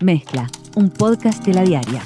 [0.00, 2.02] Mezcla, un podcast de la diaria.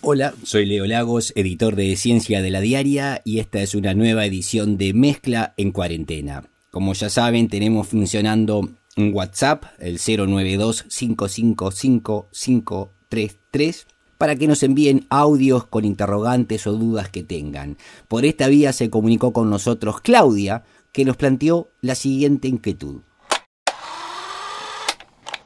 [0.00, 4.26] Hola, soy Leo Lagos, editor de Ciencia de la Diaria, y esta es una nueva
[4.26, 6.44] edición de Mezcla en Cuarentena.
[6.70, 13.86] Como ya saben, tenemos funcionando un WhatsApp, el 092 555 533
[14.18, 17.76] para que nos envíen audios con interrogantes o dudas que tengan.
[18.08, 23.00] Por esta vía se comunicó con nosotros Claudia, que nos planteó la siguiente inquietud.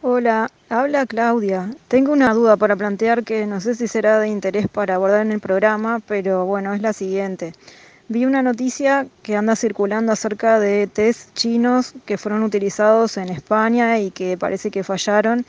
[0.01, 1.70] Hola, habla Claudia.
[1.88, 5.33] Tengo una duda para plantear que no sé si será de interés para abordar en
[5.33, 7.52] el programa, pero bueno, es la siguiente.
[8.07, 13.98] Vi una noticia que anda circulando acerca de test chinos que fueron utilizados en España
[13.98, 15.45] y que parece que fallaron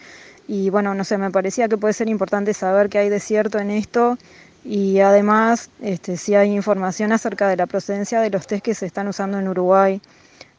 [0.47, 3.59] y bueno, no sé, me parecía que puede ser importante saber qué hay de cierto
[3.59, 4.17] en esto
[4.63, 8.87] y además este, si hay información acerca de la procedencia de los test que se
[8.87, 10.01] están usando en Uruguay,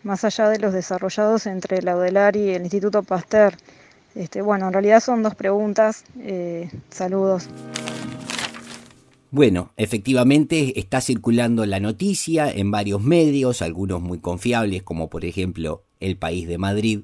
[0.04, 3.54] más allá de los desarrollados entre la UDELAR y el Instituto Pasteur.
[4.14, 6.04] Este, bueno, en realidad son dos preguntas.
[6.20, 7.48] Eh, saludos.
[9.30, 15.84] Bueno, efectivamente está circulando la noticia en varios medios, algunos muy confiables como por ejemplo
[16.00, 17.02] El País de Madrid,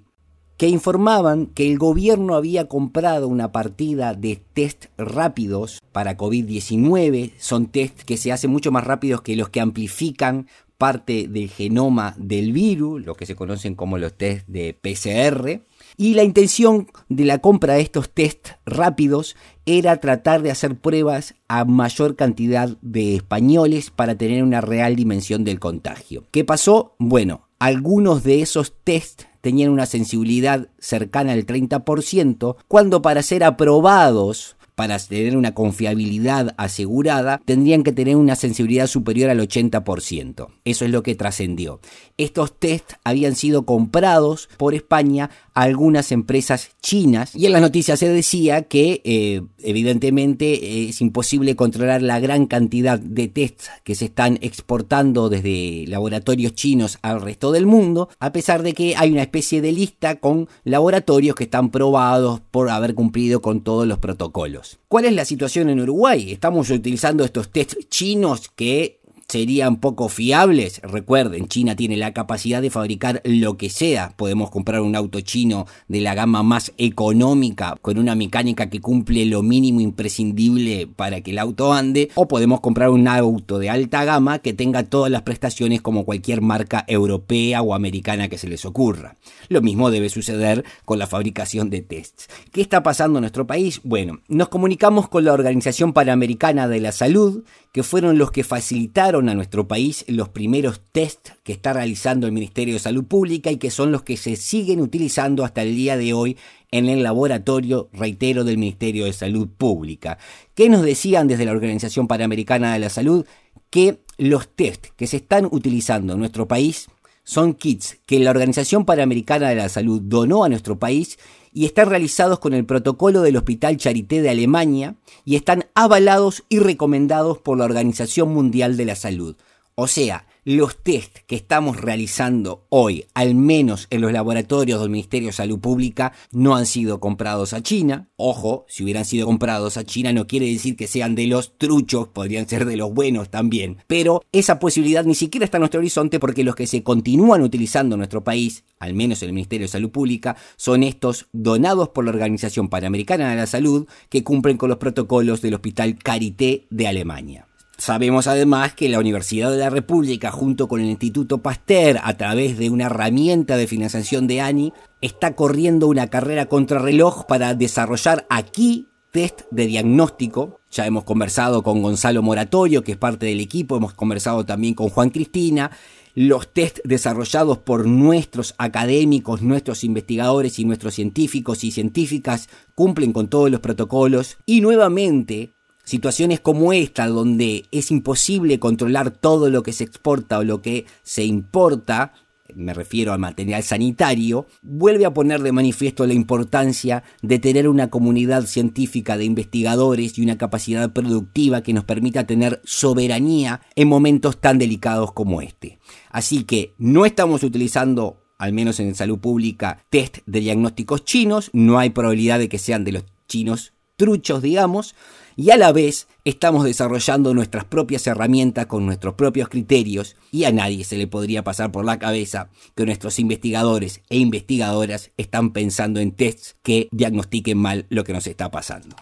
[0.57, 7.33] que informaban que el gobierno había comprado una partida de test rápidos para COVID-19.
[7.39, 12.15] Son test que se hacen mucho más rápidos que los que amplifican parte del genoma
[12.19, 15.63] del virus, lo que se conocen como los test de PCR.
[15.97, 21.35] Y la intención de la compra de estos test rápidos era tratar de hacer pruebas
[21.49, 26.25] a mayor cantidad de españoles para tener una real dimensión del contagio.
[26.31, 26.95] ¿Qué pasó?
[26.99, 34.56] Bueno, algunos de esos test tenían una sensibilidad cercana al 30%, cuando para ser aprobados
[34.77, 40.49] para tener una confiabilidad asegurada, tendrían que tener una sensibilidad superior al 80%.
[40.65, 41.81] Eso es lo que trascendió.
[42.19, 47.99] Estos test habían sido comprados por España a algunas empresas chinas y en las noticias
[47.99, 54.05] se decía que eh, evidentemente es imposible controlar la gran cantidad de tests que se
[54.05, 59.23] están exportando desde laboratorios chinos al resto del mundo, a pesar de que hay una
[59.23, 64.66] especie de lista con laboratorios que están probados por haber cumplido con todos los protocolos.
[64.89, 66.33] ¿Cuál es la situación en Uruguay?
[66.33, 70.81] Estamos utilizando estos test chinos que serían poco fiables.
[70.83, 74.13] Recuerden, China tiene la capacidad de fabricar lo que sea.
[74.17, 79.27] Podemos comprar un auto chino de la gama más económica, con una mecánica que cumple
[79.27, 84.05] lo mínimo imprescindible para que el auto ande, o podemos comprar un auto de alta
[84.05, 88.65] gama que tenga todas las prestaciones como cualquier marca europea o americana que se les
[88.65, 89.17] ocurra.
[89.49, 92.29] Lo mismo debe suceder con la fabricación de tests.
[92.53, 93.81] ¿Qué está pasando en nuestro país?
[93.83, 97.43] Bueno, nos comunicamos con la Organización Panamericana de la Salud,
[97.73, 102.33] que fueron los que facilitaron a nuestro país los primeros test que está realizando el
[102.33, 105.97] Ministerio de Salud Pública y que son los que se siguen utilizando hasta el día
[105.97, 106.37] de hoy
[106.71, 110.19] en el laboratorio, reitero, del Ministerio de Salud Pública.
[110.55, 113.25] ¿Qué nos decían desde la Organización Panamericana de la Salud?
[113.71, 116.89] Que los test que se están utilizando en nuestro país
[117.27, 121.19] son kits que la Organización Panamericana de la Salud donó a nuestro país
[121.53, 124.95] y están realizados con el protocolo del Hospital Charité de Alemania
[125.25, 129.37] y están avalados y recomendados por la Organización Mundial de la Salud.
[129.75, 135.31] O sea, los test que estamos realizando hoy, al menos en los laboratorios del Ministerio
[135.31, 138.11] de Salud Pública, no han sido comprados a China.
[138.15, 142.07] Ojo, si hubieran sido comprados a China no quiere decir que sean de los truchos,
[142.07, 143.79] podrían ser de los buenos también.
[143.89, 147.97] Pero esa posibilidad ni siquiera está en nuestro horizonte porque los que se continúan utilizando
[147.97, 152.05] en nuestro país, al menos en el Ministerio de Salud Pública, son estos donados por
[152.05, 156.87] la Organización Panamericana de la Salud que cumplen con los protocolos del Hospital Carité de
[156.87, 157.46] Alemania.
[157.79, 162.57] Sabemos además que la Universidad de la República, junto con el Instituto Pasteur, a través
[162.57, 164.73] de una herramienta de financiación de ANI,
[165.03, 170.61] está corriendo una carrera contrarreloj para desarrollar aquí test de diagnóstico.
[170.71, 174.89] Ya hemos conversado con Gonzalo Moratorio, que es parte del equipo, hemos conversado también con
[174.89, 175.71] Juan Cristina.
[176.15, 183.29] Los test desarrollados por nuestros académicos, nuestros investigadores y nuestros científicos y científicas cumplen con
[183.29, 184.39] todos los protocolos.
[184.47, 185.56] Y nuevamente,
[185.87, 190.85] situaciones como esta, donde es imposible controlar todo lo que se exporta o lo que
[191.03, 192.13] se importa,
[192.55, 197.89] me refiero al material sanitario, vuelve a poner de manifiesto la importancia de tener una
[197.89, 204.41] comunidad científica de investigadores y una capacidad productiva que nos permita tener soberanía en momentos
[204.41, 205.79] tan delicados como este.
[206.11, 211.79] Así que no estamos utilizando, al menos en salud pública, test de diagnósticos chinos, no
[211.79, 214.95] hay probabilidad de que sean de los chinos truchos, digamos,
[215.37, 220.53] y a la vez estamos desarrollando nuestras propias herramientas con nuestros propios criterios y a
[220.53, 226.01] nadie se le podría pasar por la cabeza que nuestros investigadores e investigadoras están pensando
[226.01, 228.97] en tests que diagnostiquen mal lo que nos está pasando.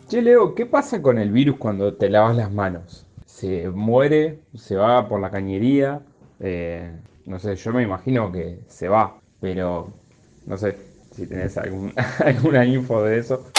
[0.09, 3.05] Che, Leo, ¿qué pasa con el virus cuando te lavas las manos?
[3.25, 4.39] ¿Se muere?
[4.55, 6.01] ¿Se va por la cañería?
[6.39, 6.93] Eh,
[7.25, 9.93] no sé, yo me imagino que se va, pero
[10.47, 10.79] no sé
[11.11, 11.59] si tenés
[12.25, 13.51] alguna info de eso.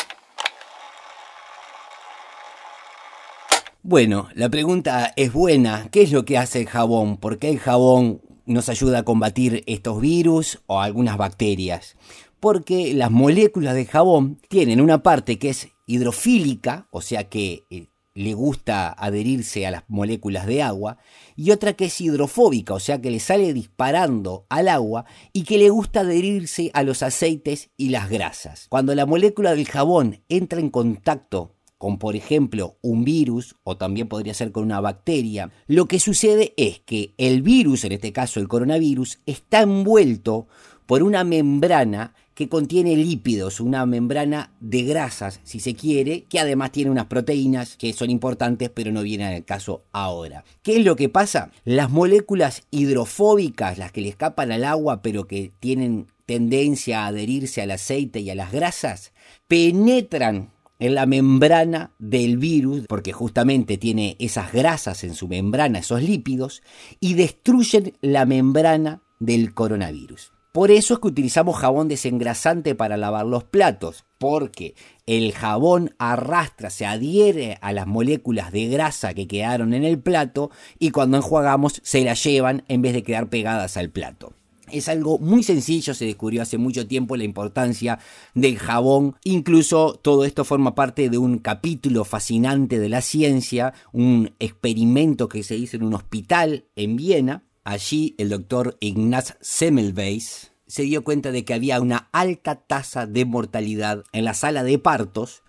[3.84, 5.90] Bueno, la pregunta es buena.
[5.92, 7.18] ¿Qué es lo que hace el jabón?
[7.18, 11.98] ¿Por qué el jabón nos ayuda a combatir estos virus o algunas bacterias?
[12.40, 17.88] Porque las moléculas de jabón tienen una parte que es hidrofílica, o sea que eh,
[18.14, 20.98] le gusta adherirse a las moléculas de agua,
[21.36, 25.58] y otra que es hidrofóbica, o sea que le sale disparando al agua y que
[25.58, 28.68] le gusta adherirse a los aceites y las grasas.
[28.70, 34.08] Cuando la molécula del jabón entra en contacto con por ejemplo un virus o también
[34.08, 38.40] podría ser con una bacteria, lo que sucede es que el virus, en este caso
[38.40, 40.48] el coronavirus, está envuelto
[40.88, 46.72] por una membrana que contiene lípidos, una membrana de grasas, si se quiere, que además
[46.72, 50.44] tiene unas proteínas que son importantes, pero no vienen al caso ahora.
[50.62, 51.50] ¿Qué es lo que pasa?
[51.66, 57.64] Las moléculas hidrofóbicas, las que le escapan al agua, pero que tienen tendencia a adherirse
[57.64, 59.14] al aceite y a las grasas,
[59.48, 66.04] penetran en la membrana del virus, porque justamente tiene esas grasas en su membrana, esos
[66.04, 66.62] lípidos,
[67.00, 70.37] y destruyen la membrana del coronavirus.
[70.58, 74.74] Por eso es que utilizamos jabón desengrasante para lavar los platos, porque
[75.06, 80.50] el jabón arrastra, se adhiere a las moléculas de grasa que quedaron en el plato
[80.80, 84.34] y cuando enjuagamos se las llevan en vez de quedar pegadas al plato.
[84.72, 88.00] Es algo muy sencillo, se descubrió hace mucho tiempo la importancia
[88.34, 89.16] del jabón.
[89.24, 95.44] Incluso todo esto forma parte de un capítulo fascinante de la ciencia, un experimento que
[95.44, 101.34] se hizo en un hospital en Viena, Allí el doctor Ignaz Semmelweis se dio cuenta
[101.34, 105.44] de que había una alta tasa de mortalidad en la sala de partos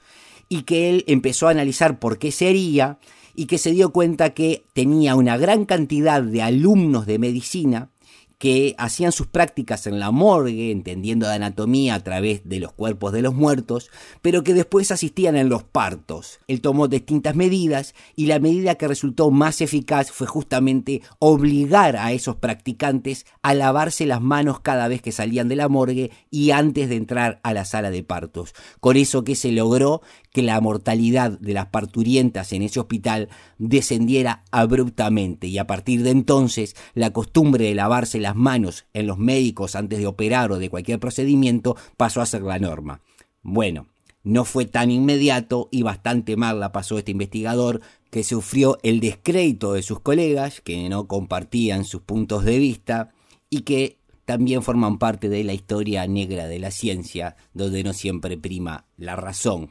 [0.48, 2.98] y que él empezó a analizar por qué sería
[3.36, 7.92] y que se dio cuenta que tenía una gran cantidad de alumnos de medicina
[8.38, 13.12] que hacían sus prácticas en la morgue, entendiendo de anatomía a través de los cuerpos
[13.12, 13.90] de los muertos,
[14.22, 16.38] pero que después asistían en los partos.
[16.46, 22.12] Él tomó distintas medidas y la medida que resultó más eficaz fue justamente obligar a
[22.12, 26.88] esos practicantes a lavarse las manos cada vez que salían de la morgue y antes
[26.88, 28.54] de entrar a la sala de partos.
[28.78, 30.00] Con eso que se logró
[30.32, 33.28] que la mortalidad de las parturientas en ese hospital
[33.58, 39.18] descendiera abruptamente y a partir de entonces la costumbre de lavarse las manos en los
[39.18, 43.00] médicos antes de operar o de cualquier procedimiento pasó a ser la norma.
[43.42, 43.86] Bueno,
[44.22, 47.80] no fue tan inmediato y bastante mal la pasó este investigador
[48.10, 53.10] que sufrió el descrédito de sus colegas que no compartían sus puntos de vista
[53.50, 58.36] y que también forman parte de la historia negra de la ciencia, donde no siempre
[58.36, 59.70] prima la razón,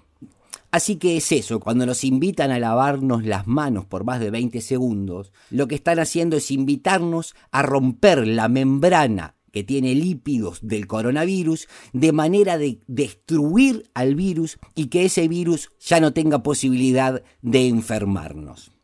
[0.78, 4.62] Así que es eso, cuando nos invitan a lavarnos las manos por más de 20
[4.62, 10.86] segundos, lo que están haciendo es invitarnos a romper la membrana que tiene lípidos del
[10.86, 17.24] coronavirus de manera de destruir al virus y que ese virus ya no tenga posibilidad
[17.42, 18.77] de enfermarnos.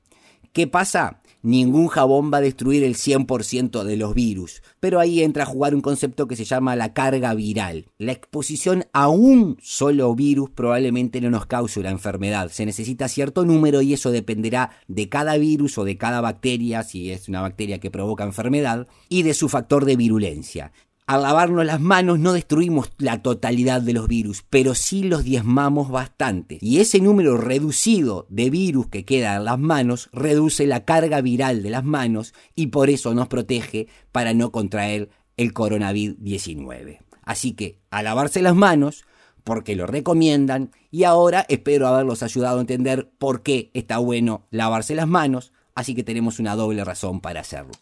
[0.53, 1.23] ¿Qué pasa?
[1.43, 4.63] ningún jabón va a destruir el 100% de los virus.
[4.79, 7.85] Pero ahí entra a jugar un concepto que se llama la carga viral.
[7.99, 12.49] La exposición a un solo virus probablemente no nos cause una enfermedad.
[12.49, 17.11] Se necesita cierto número y eso dependerá de cada virus o de cada bacteria, si
[17.11, 20.71] es una bacteria que provoca enfermedad, y de su factor de virulencia.
[21.05, 25.89] Al lavarnos las manos no destruimos la totalidad de los virus, pero sí los diezmamos
[25.89, 26.59] bastante.
[26.61, 31.61] Y ese número reducido de virus que queda en las manos reduce la carga viral
[31.61, 37.01] de las manos y por eso nos protege para no contraer el coronavirus 19.
[37.23, 39.05] Así que a lavarse las manos,
[39.43, 44.95] porque lo recomiendan, y ahora espero haberlos ayudado a entender por qué está bueno lavarse
[44.95, 47.73] las manos, así que tenemos una doble razón para hacerlo.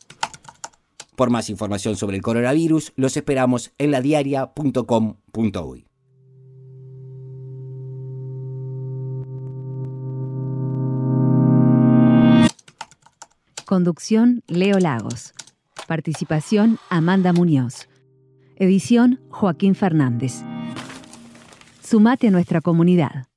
[1.22, 5.86] Por más información sobre el coronavirus, los esperamos en ladiaria.com.uy.
[13.68, 15.36] Conducción Leo Lagos.
[15.88, 17.88] Participación Amanda Muñoz.
[18.56, 20.42] Edición Joaquín Fernández.
[21.84, 23.31] Sumate a nuestra comunidad.